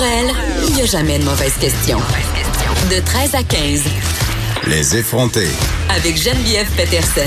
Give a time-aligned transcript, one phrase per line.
[0.00, 0.32] Pour elle,
[0.66, 1.98] il n'y a jamais de mauvaise question.
[2.88, 3.84] De 13 à 15.
[4.66, 5.46] Les effronter.
[5.90, 7.20] Avec Geneviève Peterson.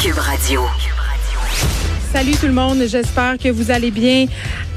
[0.00, 0.62] Cube Radio.
[2.12, 4.26] Salut tout le monde, j'espère que vous allez bien.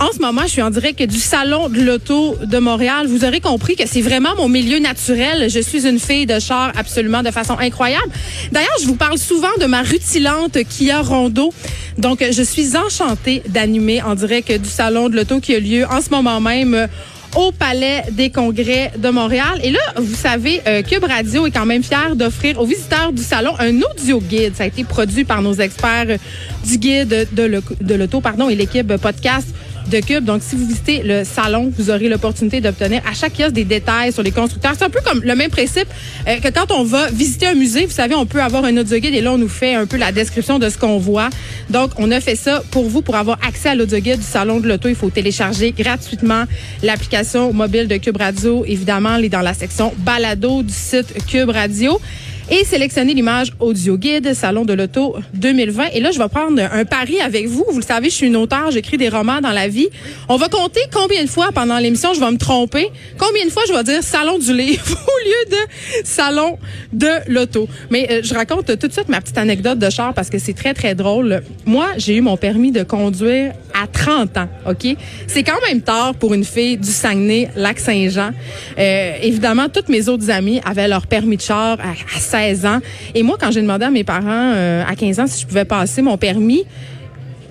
[0.03, 3.07] En ce moment, je suis en direct du salon de l'auto de Montréal.
[3.07, 5.49] Vous aurez compris que c'est vraiment mon milieu naturel.
[5.49, 8.09] Je suis une fille de char absolument de façon incroyable.
[8.51, 11.53] D'ailleurs, je vous parle souvent de ma rutilante Kia Rondo.
[11.97, 16.01] Donc, je suis enchantée d'animer en direct du salon de l'auto qui a lieu en
[16.01, 16.89] ce moment même
[17.37, 19.61] au Palais des Congrès de Montréal.
[19.63, 23.23] Et là, vous savez, euh, Cube Radio est quand même fier d'offrir aux visiteurs du
[23.23, 24.53] salon un audio guide.
[24.57, 26.17] Ça a été produit par nos experts
[26.65, 29.47] du guide de l'auto, pardon, et l'équipe podcast
[29.89, 30.23] de Cube.
[30.23, 34.11] Donc, si vous visitez le salon, vous aurez l'opportunité d'obtenir à chaque kiosque des détails
[34.11, 34.73] sur les constructeurs.
[34.77, 35.87] C'est un peu comme le même principe
[36.27, 37.85] euh, que quand on va visiter un musée.
[37.85, 39.97] Vous savez, on peut avoir un audio guide et là, on nous fait un peu
[39.97, 41.29] la description de ce qu'on voit.
[41.69, 43.01] Donc, on a fait ça pour vous.
[43.01, 46.45] Pour avoir accès à l'audio guide du salon de l'auto, il faut télécharger gratuitement
[46.81, 48.63] l'application mobile de Cube Radio.
[48.65, 51.99] Évidemment, elle est dans la section balado du site Cube Radio
[52.49, 55.87] et sélectionner l'image audio guide Salon de l'Auto 2020.
[55.93, 57.65] Et là, je vais prendre un pari avec vous.
[57.69, 59.89] Vous le savez, je suis une auteure, j'écris des romans dans la vie.
[60.29, 63.63] On va compter combien de fois pendant l'émission je vais me tromper, combien de fois
[63.67, 66.57] je vais dire Salon du livre au lieu de Salon
[66.91, 67.67] de l'Auto?
[67.89, 70.53] Mais euh, je raconte tout de suite ma petite anecdote de char parce que c'est
[70.53, 71.43] très, très drôle.
[71.65, 74.95] Moi, j'ai eu mon permis de conduire à 30 ans, OK?
[75.27, 78.31] C'est quand même tard pour une fille du Saguenay, Lac-Saint-Jean.
[78.77, 82.79] Euh, évidemment, toutes mes autres amies avaient leur permis de char à, à 16 ans.
[83.13, 85.65] Et moi, quand j'ai demandé à mes parents euh, à 15 ans si je pouvais
[85.65, 86.65] passer mon permis,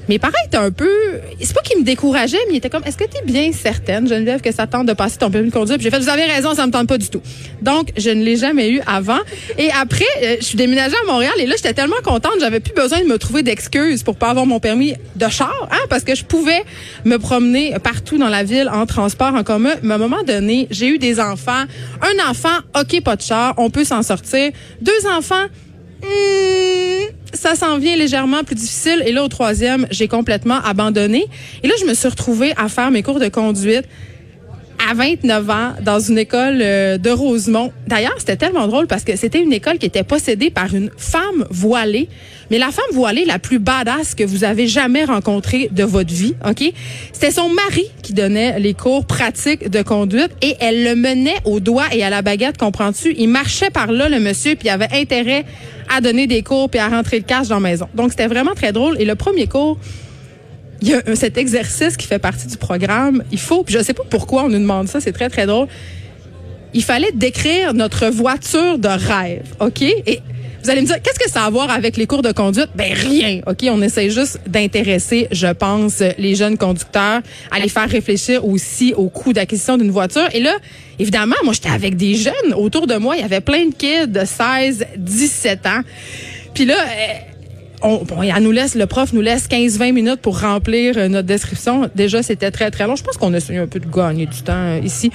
[0.08, 0.90] mes parents étaient un peu,
[1.40, 4.08] c'est pas qu'ils me décourageaient, mais ils étaient comme, est-ce que tu es bien certaine,
[4.08, 5.78] Geneviève, que ça tente de passer ton permis de conduire?
[5.78, 7.22] Puis j'ai fait, vous avez raison, ça me tente pas du tout.
[7.60, 9.20] Donc, je ne l'ai jamais eu avant.
[9.58, 12.74] Et après, euh, je suis déménagée à Montréal et là, j'étais tellement contente, j'avais plus
[12.74, 16.14] besoin de me trouver d'excuses pour pas avoir mon permis de char, hein, parce que
[16.14, 16.64] je pouvais
[17.04, 19.72] me promener partout dans la ville en transport en commun.
[19.82, 21.64] Mais à un moment donné, j'ai eu des enfants.
[22.02, 24.50] Un enfant, OK, pas de char, on peut s'en sortir.
[24.80, 25.46] Deux enfants,
[27.32, 29.02] ça s'en vient légèrement plus difficile.
[29.06, 31.26] Et là, au troisième, j'ai complètement abandonné.
[31.62, 33.84] Et là, je me suis retrouvée à faire mes cours de conduite
[34.90, 37.72] à 29 ans dans une école euh, de Rosemont.
[37.86, 41.46] D'ailleurs, c'était tellement drôle parce que c'était une école qui était possédée par une femme
[41.50, 42.08] voilée,
[42.50, 46.34] mais la femme voilée la plus badass que vous avez jamais rencontrée de votre vie,
[46.48, 46.72] OK?
[47.12, 51.60] C'était son mari qui donnait les cours pratiques de conduite et elle le menait au
[51.60, 53.14] doigt et à la baguette, comprends-tu?
[53.16, 55.44] Il marchait par là, le monsieur, puis il avait intérêt
[55.94, 57.88] à donner des cours puis à rentrer le cash dans la maison.
[57.94, 59.00] Donc, c'était vraiment très drôle.
[59.00, 59.78] Et le premier cours,
[60.82, 63.22] il y a cet exercice qui fait partie du programme.
[63.30, 65.68] Il faut, puis je sais pas pourquoi on nous demande ça, c'est très, très drôle.
[66.74, 69.82] Il fallait décrire notre voiture de rêve, OK?
[69.82, 70.20] Et
[70.62, 72.68] vous allez me dire, qu'est-ce que ça a à voir avec les cours de conduite?
[72.74, 73.64] Ben rien, OK?
[73.64, 77.20] On essaie juste d'intéresser, je pense, les jeunes conducteurs,
[77.50, 80.28] à les faire réfléchir aussi au coût d'acquisition d'une voiture.
[80.32, 80.56] Et là,
[80.98, 83.16] évidemment, moi, j'étais avec des jeunes autour de moi.
[83.16, 85.80] Il y avait plein de kids de 16, 17 ans.
[86.54, 86.76] Puis là,
[87.82, 91.90] elle nous laisse, le prof nous laisse 15-20 minutes pour remplir euh, notre description.
[91.94, 92.96] Déjà, c'était très, très long.
[92.96, 95.10] Je pense qu'on a essayé un peu de gagner du temps euh, ici.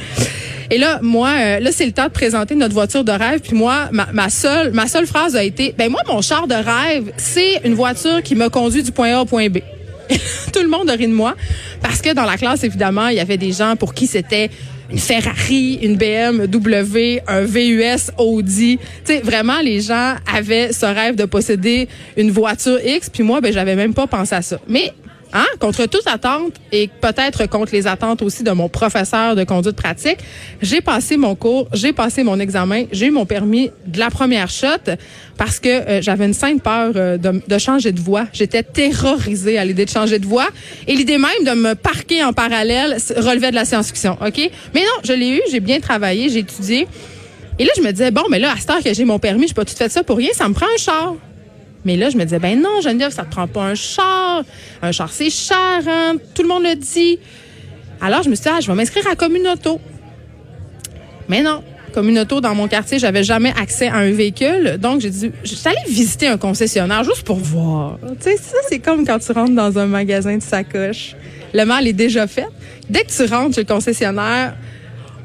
[0.69, 3.39] Et là, moi, euh, là, c'est le temps de présenter notre voiture de rêve.
[3.39, 7.11] Puis moi, ma, seule, ma seule phrase a été, ben moi, mon char de rêve,
[7.17, 9.59] c'est une voiture qui me conduit du point A au point B.
[10.53, 11.35] Tout le monde rit de moi
[11.81, 14.49] parce que dans la classe, évidemment, il y avait des gens pour qui c'était
[14.91, 18.79] une Ferrari, une BMW, un VUS Audi.
[19.05, 23.09] Tu sais, vraiment, les gens avaient ce rêve de posséder une voiture X.
[23.09, 24.59] Puis moi, ben, j'avais même pas pensé à ça.
[24.67, 24.93] Mais
[25.33, 25.45] Hein?
[25.59, 30.19] Contre toute attente et peut-être contre les attentes aussi de mon professeur de conduite pratique,
[30.61, 34.49] j'ai passé mon cours, j'ai passé mon examen, j'ai eu mon permis de la première
[34.49, 34.67] shot
[35.37, 38.25] parce que euh, j'avais une sainte peur euh, de, changer de voie.
[38.31, 40.47] J'étais terrorisée à l'idée de changer de voie
[40.87, 44.17] et l'idée même de me parquer en parallèle relevait de la science-fiction.
[44.25, 46.87] Ok, mais non, je l'ai eu, j'ai bien travaillé, j'ai étudié.
[47.59, 49.47] Et là, je me disais, bon, mais là, à cette heure que j'ai mon permis,
[49.47, 51.15] je peux tout faire ça pour rien, ça me prend un char.
[51.85, 54.43] Mais là, je me disais, ben non, Geneviève, ça te prend pas un char.
[54.81, 56.15] Un char, c'est cher, hein?
[56.33, 57.19] Tout le monde le dit.
[58.01, 59.79] Alors, je me suis dit, ah, je vais m'inscrire à Communauto.
[61.29, 61.63] Mais non.
[61.93, 64.77] Communauto, dans mon quartier, j'avais jamais accès à un véhicule.
[64.79, 67.97] Donc, j'ai dit, je suis allée visiter un concessionnaire juste pour voir.
[68.21, 71.15] Tu sais, ça, c'est comme quand tu rentres dans un magasin de sacoche.
[71.53, 72.47] Le mal est déjà fait.
[72.89, 74.55] Dès que tu rentres chez le concessionnaire,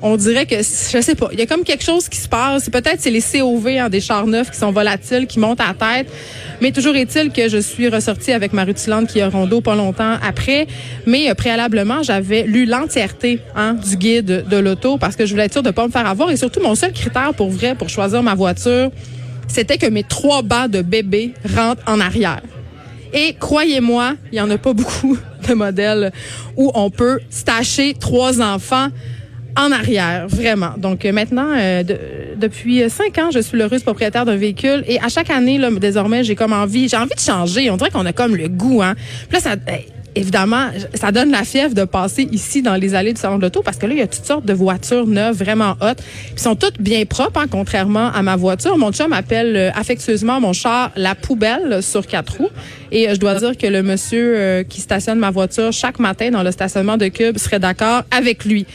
[0.03, 2.69] on dirait que je sais pas, il y a comme quelque chose qui se passe.
[2.69, 6.13] Peut-être c'est les COV hein, des chars neufs qui sont volatiles, qui montent à tête.
[6.61, 10.17] Mais toujours est-il que je suis ressortie avec ma rutilante qui a rondo pas longtemps
[10.23, 10.67] après.
[11.07, 15.45] Mais euh, préalablement, j'avais lu l'entièreté hein, du guide de l'auto parce que je voulais
[15.45, 16.31] être sûre de pas me faire avoir.
[16.31, 18.91] Et surtout, mon seul critère pour vrai pour choisir ma voiture,
[19.47, 22.43] c'était que mes trois bas de bébé rentrent en arrière.
[23.13, 25.17] Et croyez-moi, il y en a pas beaucoup
[25.49, 26.13] de modèles
[26.57, 28.89] où on peut stacher trois enfants
[29.57, 30.73] en arrière, vraiment.
[30.77, 31.83] Donc euh, maintenant, euh,
[32.37, 36.25] depuis cinq ans, je suis l'heureuse propriétaire d'un véhicule et à chaque année, là, désormais,
[36.25, 37.71] j'ai comme envie, j'ai envie de changer.
[37.71, 38.95] On dirait qu'on a comme le goût, hein.
[39.29, 39.57] Puis là, ça,
[40.15, 43.63] évidemment, ça donne la fièvre de passer ici dans les allées du salon de l'auto
[43.63, 46.01] parce que là, il y a toutes sortes de voitures neuves vraiment hot.
[46.33, 48.77] Ils sont toutes bien propres, hein, contrairement à ma voiture.
[48.79, 52.51] Mon chum appelle euh, affectueusement mon char la poubelle sur quatre roues.
[52.91, 56.31] Et euh, je dois dire que le monsieur euh, qui stationne ma voiture chaque matin
[56.31, 58.67] dans le stationnement de Cube serait d'accord avec lui.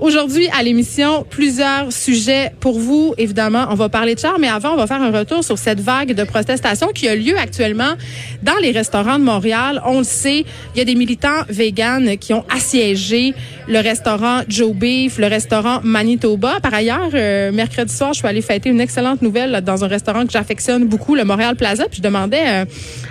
[0.00, 3.14] Aujourd'hui, à l'émission, plusieurs sujets pour vous.
[3.16, 5.80] Évidemment, on va parler de char, mais avant, on va faire un retour sur cette
[5.80, 7.94] vague de protestation qui a lieu actuellement
[8.42, 9.80] dans les restaurants de Montréal.
[9.86, 10.44] On le sait,
[10.74, 13.34] il y a des militants véganes qui ont assiégé
[13.68, 16.58] le restaurant Joe Beef, le restaurant Manitoba.
[16.60, 20.26] Par ailleurs, euh, mercredi soir, je suis allée fêter une excellente nouvelle dans un restaurant
[20.26, 21.84] que j'affectionne beaucoup, le Montréal Plaza.
[21.88, 22.64] Puis je demandais euh,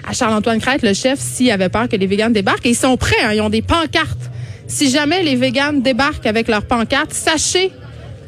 [0.06, 2.65] à Charles-Antoine Crête, le chef, s'il avait peur que les véganes débarquent.
[2.65, 4.32] Et ils sont prêts, hein, ils ont des pancartes
[4.68, 7.71] si jamais les véganes débarquent avec leur pancarte, sachez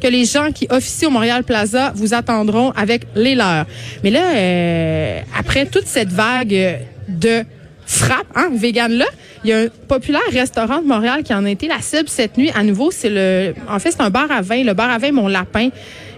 [0.01, 3.65] que les gens qui officient au Montréal Plaza vous attendront avec les leurs.
[4.03, 7.43] Mais là, euh, après toute cette vague de
[7.85, 9.05] frappe, hein, vegan là,
[9.43, 12.37] il y a un populaire restaurant de Montréal qui en a été la cible cette
[12.37, 12.51] nuit.
[12.55, 15.11] À nouveau, c'est le, en fait, c'est un bar à vin, le bar à vin
[15.11, 15.69] Mon Lapin.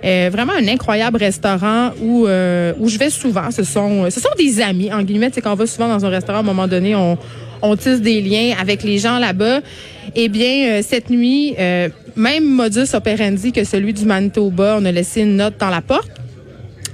[0.05, 3.49] Euh, vraiment un incroyable restaurant où euh, où je vais souvent.
[3.51, 5.31] Ce sont ce sont des amis en guillemets.
[5.33, 7.17] C'est qu'on va souvent dans un restaurant à un moment donné, on
[7.61, 9.61] on tisse des liens avec les gens là-bas.
[10.19, 14.91] Eh bien, euh, cette nuit, euh, même modus operandi que celui du Manitoba, on a
[14.91, 16.09] laissé une note dans la porte.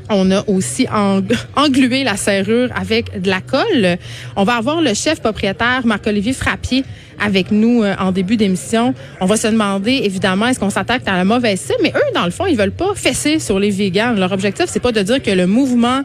[0.09, 0.87] On a aussi
[1.55, 3.97] englué la serrure avec de la colle.
[4.35, 6.83] On va avoir le chef propriétaire, Marc-Olivier Frappier,
[7.17, 8.93] avec nous euh, en début d'émission.
[9.21, 11.79] On va se demander, évidemment, est-ce qu'on s'attaque à la mauvaise cible?
[11.81, 14.15] Mais eux, dans le fond, ils veulent pas fesser sur les vegans.
[14.17, 16.01] Leur objectif, c'est pas de dire que le mouvement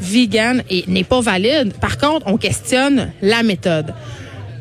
[0.00, 1.74] vegan n'est pas valide.
[1.82, 3.92] Par contre, on questionne la méthode.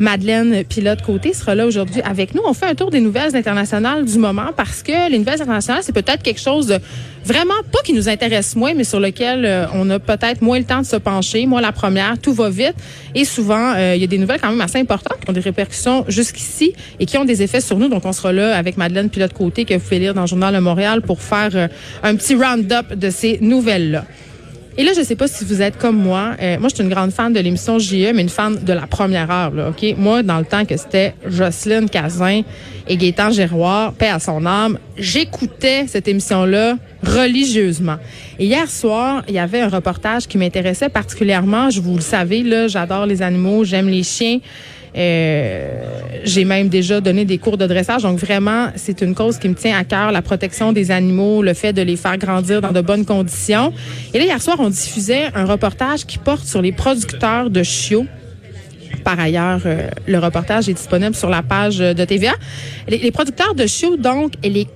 [0.02, 2.42] Madeleine Pilote-Côté sera là aujourd'hui avec nous.
[2.44, 5.94] On fait un tour des nouvelles internationales du moment parce que les nouvelles internationales, c'est
[5.94, 6.80] peut-être quelque chose de
[7.24, 10.66] vraiment pas qui nous intéresse moins, mais sur lequel euh, on a peut-être moins le
[10.66, 11.46] temps de se pencher.
[11.46, 12.74] Moi, la première, tout va vite
[13.14, 15.40] et souvent, euh, il y a des nouvelles quand même assez importantes qui ont des
[15.40, 17.88] répercussions jusqu'ici et qui ont des effets sur nous.
[17.88, 20.60] Donc, on sera là avec Madeleine Pilote-Côté que vous pouvez lire dans le Journal de
[20.60, 21.68] Montréal pour faire euh,
[22.02, 24.06] un petit round-up de ces nouvelles-là.
[24.78, 26.32] Et là, je sais pas si vous êtes comme moi.
[26.42, 28.88] Euh, moi, je suis une grande fan de l'émission JE, mais une fan de la
[28.88, 29.52] première heure.
[29.52, 29.96] Là, ok?
[29.98, 32.44] Moi, dans le temps que c'était Jocelyne Cazin
[32.88, 37.98] et Gaétan Géroir, paix à son âme, j'écoutais cette émission-là religieusement.
[38.40, 41.70] Et hier soir, il y avait un reportage qui m'intéressait particulièrement.
[41.70, 44.40] Je vous le savez, là, j'adore les animaux, j'aime les chiens.
[44.96, 45.82] Euh,
[46.24, 48.04] j'ai même déjà donné des cours de dressage.
[48.04, 51.54] Donc vraiment, c'est une cause qui me tient à cœur, la protection des animaux, le
[51.54, 53.74] fait de les faire grandir dans de bonnes conditions.
[54.14, 58.06] Et là, hier soir, on diffusait un reportage qui porte sur les producteurs de chiots
[59.02, 62.34] par ailleurs, euh, le reportage est disponible sur la page de TVA.
[62.88, 64.68] Les, producteurs de chiots, donc, et les,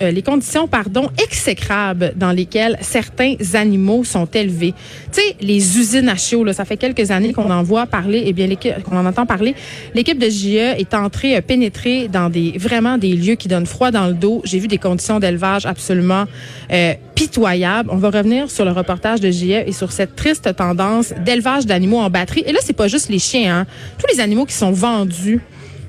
[0.00, 4.74] euh, les conditions pardon, exécrables dans lesquelles certains animaux sont élevés.
[5.12, 8.32] Tu sais, les usines à chiots, ça fait quelques années qu'on en voit parler, eh
[8.32, 9.54] bien qu'on en entend parler.
[9.94, 14.06] L'équipe de JE est entrée, pénétrer dans des vraiment des lieux qui donnent froid dans
[14.06, 14.42] le dos.
[14.44, 16.24] J'ai vu des conditions d'élevage absolument
[16.72, 17.90] euh, pitoyables.
[17.92, 22.00] On va revenir sur le reportage de JE et sur cette triste tendance d'élevage d'animaux
[22.00, 22.42] en batterie.
[22.46, 23.66] Et là, c'est pas juste les chiens, hein.
[23.98, 25.40] tous les animaux qui sont vendus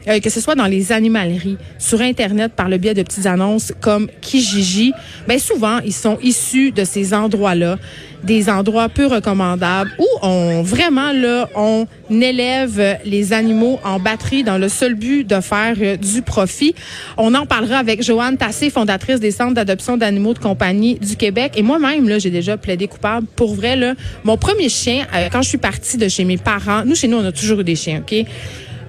[0.07, 3.73] euh, que ce soit dans les animaleries, sur Internet par le biais de petites annonces
[3.81, 4.93] comme Kijiji,
[5.27, 7.77] ben souvent, ils sont issus de ces endroits-là,
[8.25, 14.57] des endroits peu recommandables où on vraiment là, on élève les animaux en batterie dans
[14.57, 16.75] le seul but de faire euh, du profit.
[17.17, 21.53] On en parlera avec Joanne Tassé, fondatrice des centres d'adoption d'animaux de compagnie du Québec.
[21.55, 23.27] Et moi-même, là, j'ai déjà plaidé coupable.
[23.35, 26.83] Pour vrai, là, mon premier chien, euh, quand je suis partie de chez mes parents,
[26.85, 28.25] nous, chez nous, on a toujours eu des chiens, OK?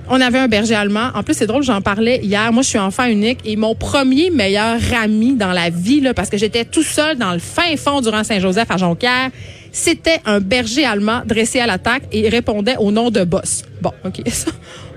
[0.08, 1.10] On avait un berger allemand.
[1.14, 2.52] En plus, c'est drôle, j'en parlais hier.
[2.52, 6.30] Moi, je suis enfant unique et mon premier meilleur ami dans la vie, là, parce
[6.30, 9.30] que j'étais tout seul dans le fin fond du rang Saint-Joseph à Jonquière,
[9.72, 13.64] c'était un berger allemand dressé à l'attaque et répondait au nom de Boss.
[13.82, 14.50] Bon, OK, ça,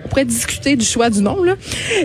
[0.05, 1.43] on pourrait discuter du choix du nom.
[1.43, 1.55] Là.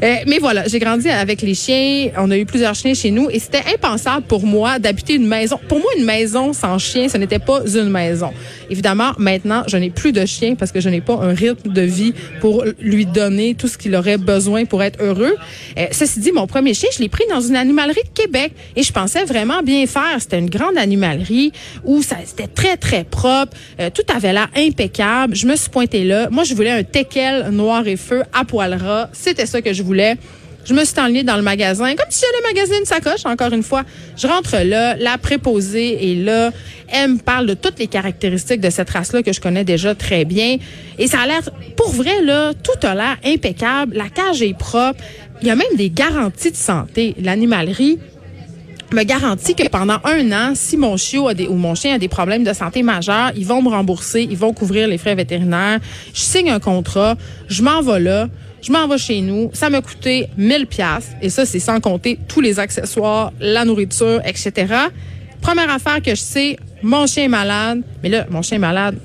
[0.03, 2.09] Euh, mais voilà, j'ai grandi avec les chiens.
[2.17, 5.59] On a eu plusieurs chiens chez nous et c'était impensable pour moi d'habiter une maison.
[5.69, 8.33] Pour moi, une maison sans chien, ce n'était pas une maison.
[8.75, 11.83] Évidemment, maintenant, je n'ai plus de chien parce que je n'ai pas un rythme de
[11.83, 15.37] vie pour lui donner tout ce qu'il aurait besoin pour être heureux.
[15.79, 18.83] Euh, ceci dit, mon premier chien, je l'ai pris dans une animalerie de Québec et
[18.83, 20.17] je pensais vraiment bien faire.
[20.19, 21.53] C'était une grande animalerie
[21.85, 25.37] où ça c'était très très propre, euh, tout avait l'air impeccable.
[25.37, 26.29] Je me suis pointée là.
[26.31, 29.09] Moi, je voulais un teckel noir et feu à poil ras.
[29.13, 30.17] C'était ça que je voulais.
[30.65, 33.63] Je me suis enlignée dans le magasin, comme si j'allais magasiner une sacoche, encore une
[33.63, 33.83] fois.
[34.17, 36.53] Je rentre là, la préposée est là.
[36.89, 40.25] Elle me parle de toutes les caractéristiques de cette race-là que je connais déjà très
[40.25, 40.57] bien.
[40.99, 41.43] Et ça a l'air,
[41.77, 43.95] pour vrai, là, tout a l'air impeccable.
[43.95, 45.03] La cage est propre.
[45.43, 47.15] Il y a même des garanties de santé.
[47.21, 47.99] L'animalerie,
[48.95, 51.99] me garantit que pendant un an, si mon chien a des, ou mon chien a
[51.99, 55.81] des problèmes de santé majeurs, ils vont me rembourser, ils vont couvrir les frais vétérinaires.
[56.15, 57.17] Je signe un contrat,
[57.49, 58.29] je m'en vais là,
[58.65, 59.51] je m'en vais chez nous.
[59.53, 64.21] Ça m'a coûté 1000 pièces et ça c'est sans compter tous les accessoires, la nourriture,
[64.25, 64.75] etc.
[65.41, 67.83] Première affaire que je sais, mon chien est malade.
[68.03, 68.97] Mais là, mon chien est malade,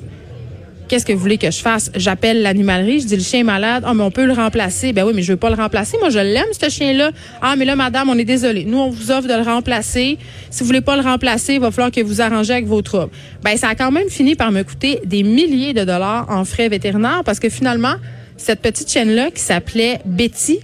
[0.90, 1.92] Qu'est-ce que vous voulez que je fasse?
[1.94, 3.84] J'appelle l'animalerie, je dis le chien est malade.
[3.86, 4.92] Ah, mais on peut le remplacer.
[4.92, 5.98] Ben oui, mais je veux pas le remplacer.
[6.00, 7.12] Moi, je l'aime, ce chien-là.
[7.44, 8.66] Ah, mais là, madame, on est désolé.
[8.66, 10.18] Nous, on vous offre de le remplacer.
[10.50, 13.12] Si vous voulez pas le remplacer, il va falloir que vous arrangez avec vos troubles.
[13.44, 16.70] Ben, ça a quand même fini par me coûter des milliers de dollars en frais
[16.70, 17.94] vétérinaires parce que finalement,
[18.40, 20.60] cette petite chienne-là qui s'appelait Betty,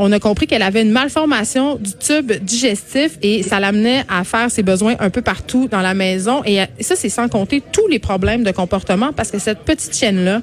[0.00, 4.48] on a compris qu'elle avait une malformation du tube digestif et ça l'amenait à faire
[4.48, 6.42] ses besoins un peu partout dans la maison.
[6.46, 10.40] Et ça, c'est sans compter tous les problèmes de comportement parce que cette petite chienne-là,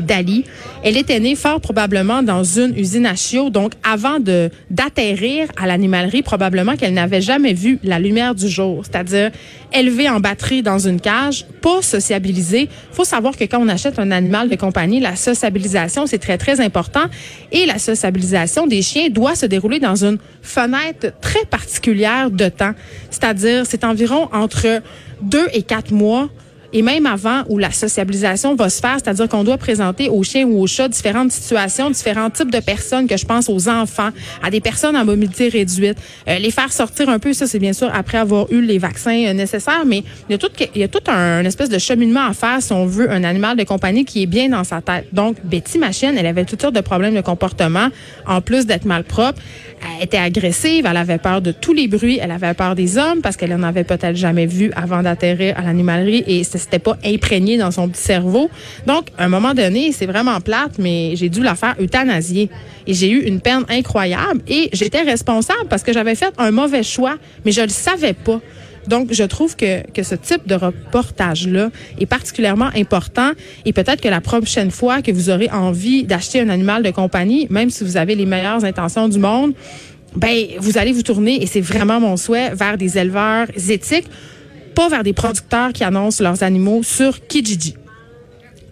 [0.00, 0.44] Dali.
[0.82, 3.50] Elle était née fort probablement dans une usine à chiots.
[3.50, 8.84] Donc, avant de d'atterrir à l'animalerie, probablement qu'elle n'avait jamais vu la lumière du jour.
[8.84, 9.30] C'est-à-dire
[9.72, 12.68] élevée en batterie dans une cage, pas sociabilisée.
[12.92, 16.60] faut savoir que quand on achète un animal de compagnie, la sociabilisation, c'est très, très
[16.60, 17.04] important.
[17.52, 22.72] Et la sociabilisation des chiens doit se dérouler dans une fenêtre très particulière de temps.
[23.10, 24.82] C'est-à-dire, c'est environ entre
[25.22, 26.28] deux et quatre mois
[26.72, 30.46] et même avant où la sociabilisation va se faire, c'est-à-dire qu'on doit présenter aux chiens
[30.46, 34.10] ou aux chats différentes situations, différents types de personnes, que je pense aux enfants,
[34.42, 37.72] à des personnes en mobilité réduite, euh, les faire sortir un peu, ça c'est bien
[37.72, 40.84] sûr après avoir eu les vaccins euh, nécessaires, mais il y a tout, il y
[40.84, 44.04] a tout un, espèce de cheminement à faire si on veut un animal de compagnie
[44.04, 45.06] qui est bien dans sa tête.
[45.12, 47.88] Donc, Betty, ma chienne, elle avait toutes sortes de problèmes de comportement,
[48.26, 49.40] en plus d'être malpropre.
[49.98, 53.20] Elle était agressive, elle avait peur de tous les bruits, elle avait peur des hommes
[53.22, 57.56] parce qu'elle en avait peut-être jamais vu avant d'atterrir à l'animalerie et c'était pas imprégné
[57.56, 58.50] dans son petit cerveau.
[58.86, 62.50] Donc, à un moment donné, c'est vraiment plate, mais j'ai dû la faire euthanasier.
[62.86, 66.82] Et j'ai eu une peine incroyable et j'étais responsable parce que j'avais fait un mauvais
[66.82, 68.40] choix, mais je le savais pas.
[68.86, 73.32] Donc, je trouve que, que ce type de reportage-là est particulièrement important
[73.64, 77.48] et peut-être que la prochaine fois que vous aurez envie d'acheter un animal de compagnie,
[77.50, 79.54] même si vous avez les meilleures intentions du monde,
[80.14, 84.06] ben, vous allez vous tourner, et c'est vraiment mon souhait, vers des éleveurs éthiques,
[84.76, 87.74] pas vers des producteurs qui annoncent leurs animaux sur Kijiji.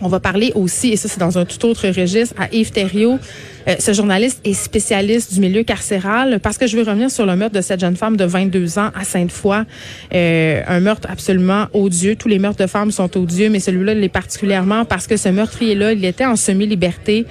[0.02, 3.18] On va parler aussi, et ça c'est dans un tout autre registre, à Yves Thériault.
[3.66, 7.34] Euh, ce journaliste est spécialiste du milieu carcéral parce que je veux revenir sur le
[7.37, 9.64] meurtre de cette jeune femme de 22 ans à Sainte-Foy.
[10.12, 12.16] Euh, un meurtre absolument odieux.
[12.16, 15.94] Tous les meurtres de femmes sont odieux, mais celui-là l'est particulièrement parce que ce meurtrier-là,
[15.94, 17.25] il était en semi-liberté.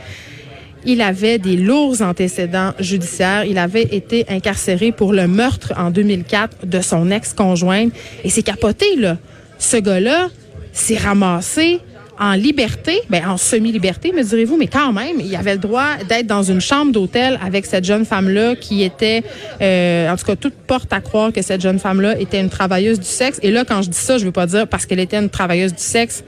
[0.86, 3.46] Il avait des lourds antécédents judiciaires.
[3.46, 7.94] Il avait été incarcéré pour le meurtre en 2004 de son ex-conjointe.
[8.24, 9.18] Et c'est capoté, là.
[9.60, 10.30] Ce gars-là
[10.74, 11.80] s'est ramassé
[12.20, 16.28] en liberté, ben en semi-liberté, me direz-vous, mais quand même, il avait le droit d'être
[16.28, 19.24] dans une chambre d'hôtel avec cette jeune femme-là qui était,
[19.62, 23.00] euh, en tout cas, toute porte à croire que cette jeune femme-là était une travailleuse
[23.00, 23.40] du sexe.
[23.42, 25.74] Et là, quand je dis ça, je veux pas dire parce qu'elle était une travailleuse
[25.74, 26.24] du sexe,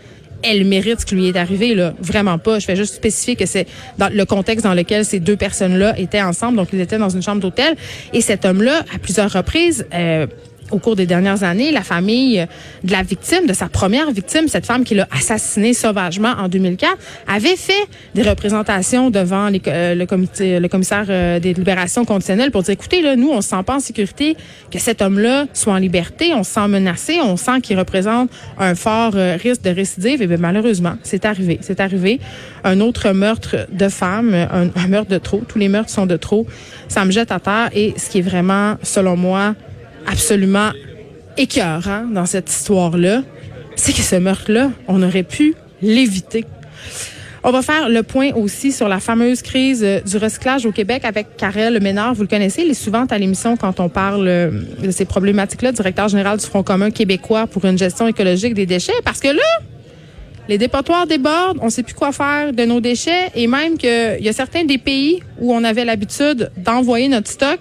[0.45, 2.59] elle mérite ce qui lui est arrivé là, vraiment pas.
[2.59, 6.21] Je fais juste spécifier que c'est dans le contexte dans lequel ces deux personnes-là étaient
[6.21, 7.75] ensemble, donc ils étaient dans une chambre d'hôtel.
[8.13, 10.27] Et cet homme-là à plusieurs reprises euh,
[10.71, 12.45] au cours des dernières années, la famille
[12.83, 16.97] de la victime, de sa première victime, cette femme qui l'a assassinée sauvagement en 2004,
[17.27, 17.73] avait fait
[18.13, 23.29] des représentations devant euh, le commissaire euh, des libérations conditionnelles pour dire, écoutez, là, nous,
[23.29, 24.35] on se sent pas en sécurité
[24.71, 28.75] que cet homme-là soit en liberté, on se sent menacé, on sent qu'il représente un
[28.75, 30.21] fort euh, risque de récidive.
[30.21, 31.59] Et bien, malheureusement, c'est arrivé.
[31.61, 32.19] C'est arrivé.
[32.63, 35.41] Un autre meurtre de femme, un, un meurtre de trop.
[35.47, 36.47] Tous les meurtres sont de trop.
[36.87, 37.69] Ça me jette à terre.
[37.73, 39.55] Et ce qui est vraiment, selon moi,
[40.07, 40.71] absolument
[41.37, 43.23] écœurant dans cette histoire-là,
[43.75, 46.45] c'est que ce meurtre-là, on aurait pu l'éviter.
[47.47, 51.05] On va faire le point aussi sur la fameuse crise euh, du recyclage au Québec
[51.05, 52.15] avec Karel Ménard.
[52.15, 54.49] Vous le connaissez, il est souvent à l'émission quand on parle euh,
[54.81, 58.93] de ces problématiques-là, directeur général du Front commun québécois pour une gestion écologique des déchets.
[59.03, 59.43] Parce que là,
[60.49, 64.17] les dépotoirs débordent, on ne sait plus quoi faire de nos déchets et même qu'il
[64.21, 67.59] y a certains des pays où on avait l'habitude d'envoyer notre stock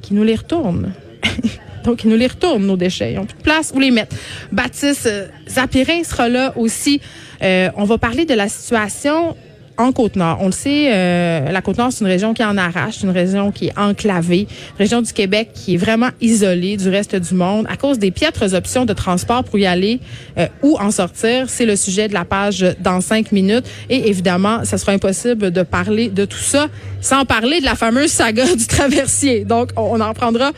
[0.00, 0.92] qui nous les retournent.
[1.84, 3.12] Donc, ils nous les retournent, nos déchets.
[3.12, 4.14] Ils n'ont plus de place où les mettre.
[4.52, 7.00] Baptiste euh, Zapirin sera là aussi.
[7.42, 9.36] Euh, on va parler de la situation
[9.82, 10.38] en Côte-Nord.
[10.40, 13.66] On le sait, euh, la Côte-Nord, c'est une région qui en arrache, une région qui
[13.66, 14.46] est enclavée,
[14.78, 18.54] région du Québec qui est vraiment isolée du reste du monde à cause des piètres
[18.54, 20.00] options de transport pour y aller
[20.38, 21.48] euh, ou en sortir.
[21.48, 23.66] C'est le sujet de la page dans cinq minutes.
[23.90, 26.68] Et évidemment, ça sera impossible de parler de tout ça
[27.00, 29.44] sans parler de la fameuse saga du traversier.
[29.44, 30.52] Donc, on en prendra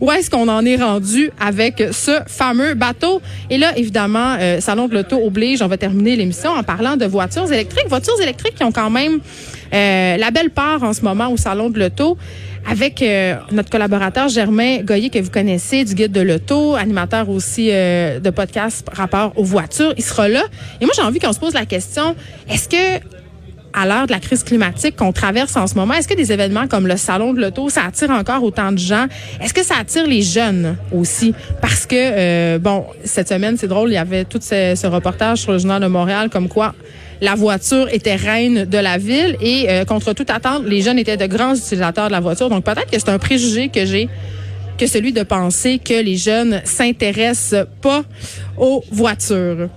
[0.00, 3.20] où est-ce qu'on en est rendu avec ce fameux bateau.
[3.50, 7.04] Et là, évidemment, euh, Salon de l'Auto oblige, on va terminer l'émission en parlant de
[7.04, 7.88] voitures électriques.
[7.88, 9.20] Voitures électriques qui quand même
[9.72, 12.18] euh, la belle part en ce moment au Salon de l'Auto
[12.68, 17.70] avec euh, notre collaborateur Germain Goyer que vous connaissez du guide de l'auto, animateur aussi
[17.70, 19.94] euh, de podcast rapport aux voitures.
[19.96, 20.42] Il sera là.
[20.80, 22.14] Et moi, j'ai envie qu'on se pose la question,
[22.48, 23.04] est-ce que
[23.72, 26.66] à l'heure de la crise climatique qu'on traverse en ce moment, est-ce que des événements
[26.66, 29.06] comme le salon de l'auto, ça attire encore autant de gens?
[29.40, 31.34] Est-ce que ça attire les jeunes aussi?
[31.62, 35.42] Parce que euh, bon, cette semaine, c'est drôle, il y avait tout ce, ce, reportage
[35.42, 36.74] sur le journal de Montréal comme quoi
[37.20, 41.16] la voiture était reine de la ville et euh, contre toute attente, les jeunes étaient
[41.16, 42.48] de grands utilisateurs de la voiture.
[42.48, 44.08] Donc peut-être que c'est un préjugé que j'ai
[44.78, 48.02] que celui de penser que les jeunes s'intéressent pas
[48.56, 49.68] aux voitures.